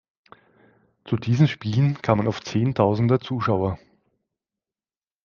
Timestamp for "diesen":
1.15-1.47